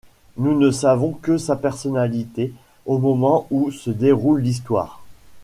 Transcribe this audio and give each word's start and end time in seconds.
Nous 0.35 0.57
ne 0.59 0.71
savons 0.71 1.11
que 1.13 1.37
sa 1.37 1.55
personnalité 1.55 2.53
au 2.87 2.97
moment 2.97 3.45
où 3.51 3.69
se 3.69 3.91
déroule 3.91 4.41
l'histoire. 4.41 5.03